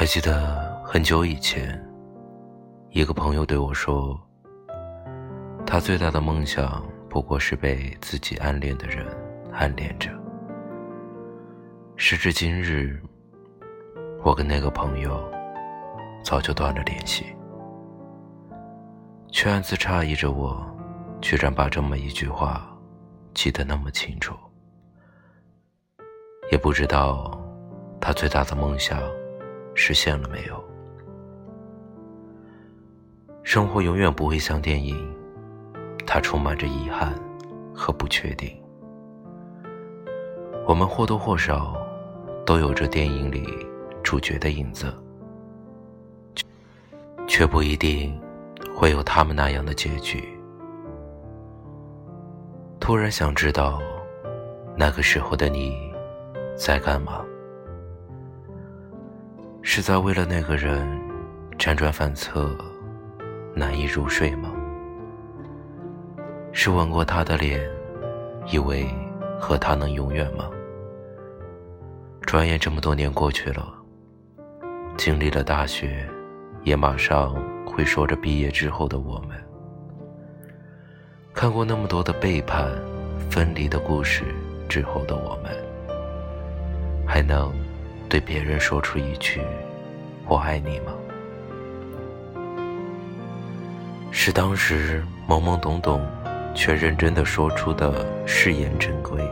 [0.00, 1.78] 还记得很久以前，
[2.88, 4.18] 一个朋友对我说，
[5.66, 9.06] 他最大的梦想不过是被自己暗恋的人
[9.52, 10.10] 暗恋着。
[11.96, 12.98] 时至今日，
[14.24, 15.22] 我跟那个朋友
[16.24, 17.26] 早就断了联系，
[19.30, 20.66] 却暗自诧异着我，
[21.20, 22.74] 居然把这么一句话
[23.34, 24.34] 记得那么清楚。
[26.50, 27.38] 也不知道
[28.00, 28.98] 他最大的梦想
[29.80, 30.62] 实现了没有。
[33.42, 34.94] 生活永远不会像电影，
[36.06, 37.14] 它充满着遗憾
[37.74, 38.54] 和不确定。
[40.66, 41.74] 我们或多或少
[42.44, 43.42] 都有着电影里
[44.02, 44.92] 主角的影子，
[47.26, 48.20] 却不一定
[48.76, 50.22] 会有他们那样的结局。
[52.78, 53.80] 突然想知道，
[54.76, 55.88] 那个时候的你。
[56.56, 57.24] 在干嘛？
[59.62, 60.88] 是在为了那个人
[61.58, 62.56] 辗转反侧、
[63.54, 64.52] 难以入睡吗？
[66.52, 67.60] 是吻过他的脸，
[68.46, 68.88] 以为
[69.38, 70.50] 和他能永远吗？
[72.22, 73.72] 转眼这么多年过去了，
[74.96, 76.08] 经历了大学，
[76.64, 77.34] 也马上
[77.66, 79.38] 会说着毕业之后的我们。
[81.34, 82.68] 看过那么多的背叛、
[83.30, 84.24] 分离的故事
[84.68, 85.52] 之后的我们。
[87.06, 87.52] 还能
[88.10, 89.40] 对别人说出一句
[90.26, 90.92] “我爱你”吗？
[94.10, 96.04] 是当时懵懵懂懂
[96.52, 99.22] 却认真的说出的誓言珍贵，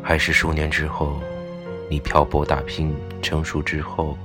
[0.00, 1.20] 还是数年之后
[1.90, 4.16] 你漂泊打拼成熟之后，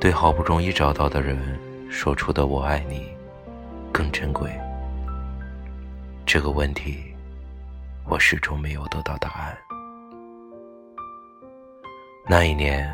[0.00, 1.38] 对好不容易找到的人
[1.88, 3.06] 说出的“我爱你”
[3.92, 4.50] 更珍贵？
[6.26, 7.14] 这个问题，
[8.04, 9.56] 我始终没有得到答案。
[12.28, 12.92] 那一年，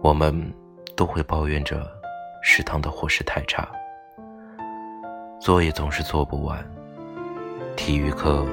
[0.00, 0.34] 我们
[0.96, 1.86] 都会抱怨着
[2.42, 3.68] 食堂的伙食太差，
[5.38, 6.66] 作业总是做不完，
[7.76, 8.46] 体育课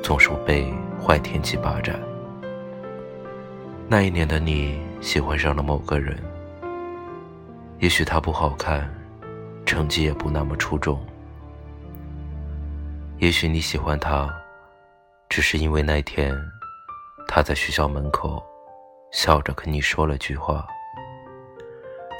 [0.00, 1.98] 总是被坏天气霸占。
[3.88, 6.16] 那一年的你喜欢上了某个人，
[7.80, 8.88] 也许他不好看，
[9.66, 11.04] 成绩也不那么出众，
[13.18, 14.32] 也许你喜欢他，
[15.28, 16.32] 只是因为那天
[17.26, 18.40] 他在学校门口。
[19.10, 20.64] 笑着跟你说了句话，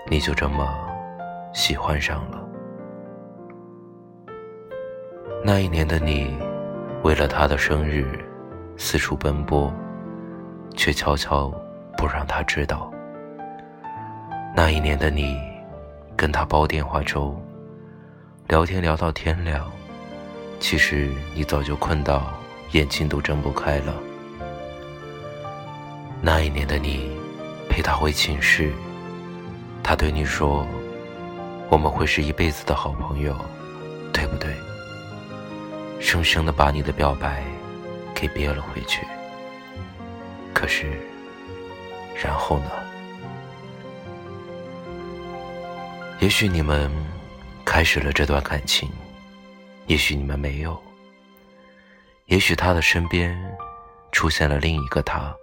[0.09, 0.77] 你就这么
[1.55, 2.45] 喜欢上了。
[5.45, 6.37] 那一年的你，
[7.05, 8.19] 为了他的生日
[8.77, 9.73] 四处奔波，
[10.77, 11.49] 却悄悄
[11.97, 12.93] 不让他知道。
[14.55, 15.39] 那一年的你，
[16.17, 17.41] 跟他煲电话粥，
[18.49, 19.71] 聊天聊到天亮，
[20.59, 22.33] 其实你早就困到
[22.73, 23.95] 眼睛都睁不开了。
[26.23, 27.11] 那一年的你，
[27.69, 28.71] 陪他回寝室，
[29.83, 30.67] 他对你说
[31.71, 33.35] ：“我们会是一辈子的好朋友，
[34.13, 34.55] 对不对？”
[35.99, 37.43] 生生的把你的表白
[38.15, 39.01] 给憋了回去。
[40.53, 40.93] 可是，
[42.23, 42.71] 然后呢？
[46.21, 46.91] 也许你们
[47.65, 48.91] 开始了这段感情，
[49.87, 50.79] 也许你们没有，
[52.27, 53.35] 也许他的身边
[54.13, 55.35] 出现了另一个他。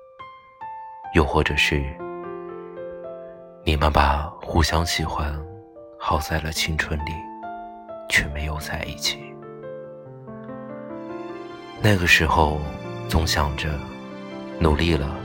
[1.14, 1.84] 又或者是，
[3.64, 5.34] 你们把互相喜欢
[6.00, 7.12] 耗在了青春里，
[8.10, 9.20] 却没有在一起。
[11.82, 12.60] 那个时候，
[13.08, 13.70] 总想着
[14.60, 15.16] 努力了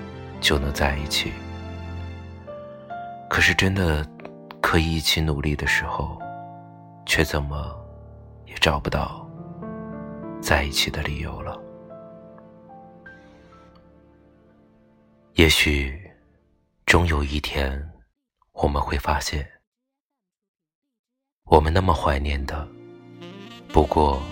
[0.41, 1.33] 就能在一起。
[3.29, 4.07] 可是真的
[4.61, 6.19] 可以一起努力的时候，
[7.07, 7.75] 却怎么
[8.47, 9.27] 也找不到
[10.41, 11.59] 在一起的理由了。
[15.37, 15.99] 也许，
[16.85, 17.91] 终有一天，
[18.53, 19.51] 我们会发现，
[21.45, 22.69] 我们那么怀念的，
[23.69, 24.23] 不过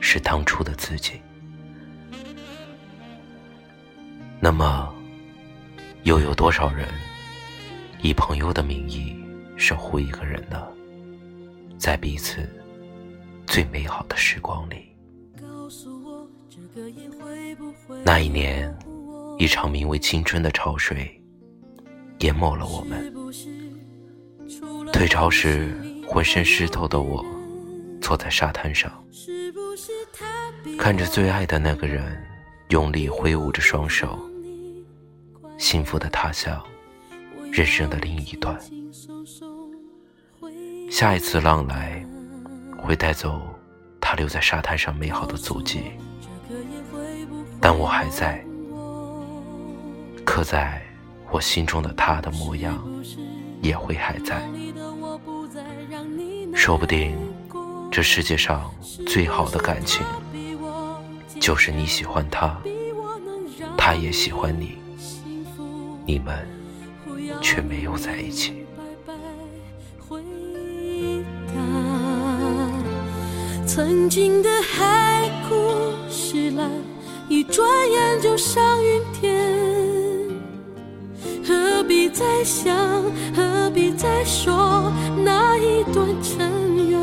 [0.00, 1.22] 是当初的自己。
[4.40, 4.92] 那么，
[6.02, 6.88] 又有多少人
[8.02, 9.16] 以朋友的名义
[9.56, 10.66] 守护一个人呢？
[11.78, 12.46] 在彼此
[13.46, 14.96] 最美好的时光里，
[18.04, 18.76] 那一年。
[19.40, 21.18] 一场名为青春的潮水，
[22.18, 23.10] 淹没了我们。
[24.92, 25.74] 退潮时，
[26.06, 27.24] 浑身湿透的我，
[28.02, 28.92] 坐在沙滩上，
[30.78, 32.22] 看着最爱的那个人
[32.68, 34.18] 用力挥舞着双手，
[35.56, 36.62] 幸福的踏向
[37.50, 38.60] 人生的另一端。
[40.90, 42.04] 下一次浪来，
[42.76, 43.40] 会带走
[44.02, 45.80] 他留在沙滩上美好的足迹，
[47.58, 48.44] 但我还在。
[50.30, 50.80] 刻在
[51.28, 52.80] 我心中的他的模样
[53.60, 54.40] 也会还在。
[56.54, 57.18] 说不定，
[57.90, 58.72] 这世界上
[59.08, 60.06] 最好的感情，
[61.40, 62.56] 就是你喜欢他，
[63.76, 64.78] 他也喜欢你，
[66.06, 66.48] 你们
[67.42, 68.64] 却没有在一起。
[73.66, 76.70] 曾经的海枯石烂，
[77.28, 79.99] 一转眼就上云天。
[81.90, 82.72] 何必再想，
[83.34, 84.92] 何必再说
[85.24, 87.00] 那一段尘缘？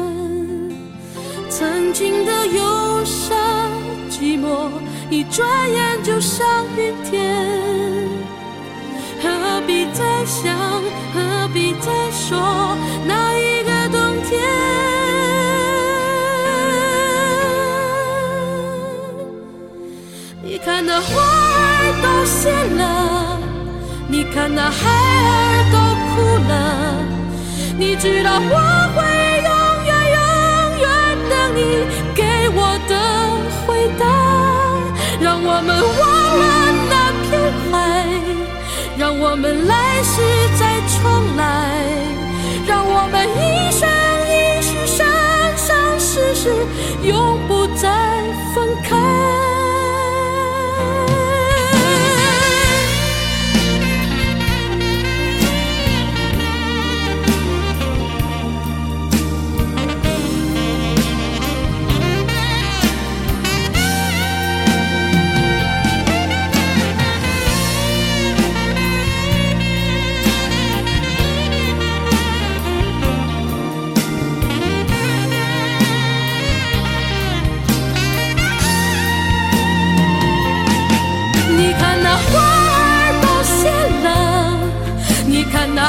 [1.49, 3.37] 曾经的忧伤
[4.09, 4.69] 寂寞，
[5.09, 6.47] 一转眼就上
[6.77, 7.45] 云天。
[9.21, 10.57] 何必再想，
[11.13, 12.39] 何必再说
[13.05, 14.41] 那一个冬天？
[20.41, 23.06] 你看那花儿都谢了，
[24.09, 25.77] 你看那孩儿都
[26.09, 26.15] 哭
[26.47, 26.51] 了，
[27.77, 28.55] 你知道我
[28.95, 28.97] 会
[29.43, 29.51] 永
[29.85, 30.19] 远永
[30.79, 30.87] 远
[31.29, 31.59] 等你
[32.15, 32.23] 给
[32.55, 32.91] 我的
[33.65, 33.67] 回
[33.99, 34.05] 答。
[35.19, 35.69] 让我们
[35.99, 36.03] 忘
[36.39, 36.43] 了
[36.89, 36.93] 那
[37.23, 37.29] 片
[37.69, 37.75] 海，
[38.97, 40.21] 让我们来世
[40.57, 41.43] 再重来，
[42.65, 43.85] 让我们一生
[44.29, 44.31] 一
[44.61, 45.05] 世生
[45.57, 46.43] 生世世
[47.03, 48.06] 永不再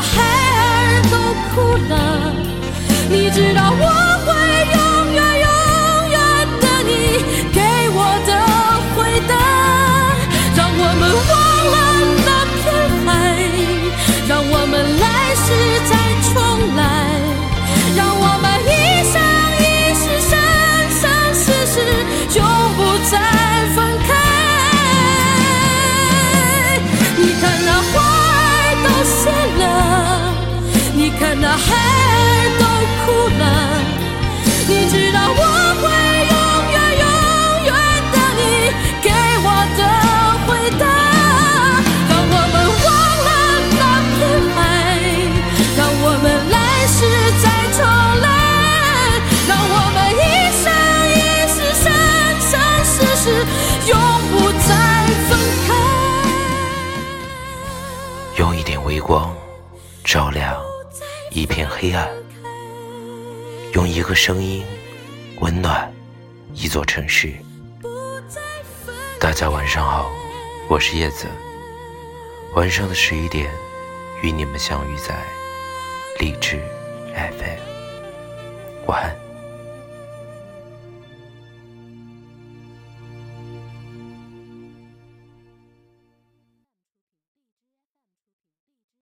[0.01, 1.17] 孩儿都
[1.51, 2.33] 哭了，
[3.09, 4.18] 你知道我
[58.39, 59.37] 用一点微光
[60.05, 60.57] 照亮。
[61.33, 62.09] 一片黑暗，
[63.73, 64.65] 用一个声音
[65.41, 65.93] 温暖
[66.55, 67.35] 一座城市。
[69.19, 70.09] 大家晚上好，
[70.69, 71.27] 我是叶子。
[72.55, 73.51] 晚上的十一点，
[74.23, 75.17] 与你们相遇在
[76.21, 76.61] 励志
[77.13, 77.59] FM。
[78.87, 79.28] 晚安。